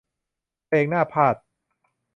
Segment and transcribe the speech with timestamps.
[0.67, 1.43] เพลงหน้าพาทย์